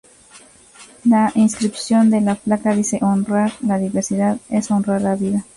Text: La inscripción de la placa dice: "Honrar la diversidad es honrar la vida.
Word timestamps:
La 1.05 1.31
inscripción 1.35 2.09
de 2.09 2.21
la 2.21 2.33
placa 2.33 2.73
dice: 2.75 2.97
"Honrar 3.03 3.51
la 3.63 3.77
diversidad 3.77 4.39
es 4.49 4.71
honrar 4.71 4.99
la 5.03 5.15
vida. 5.15 5.45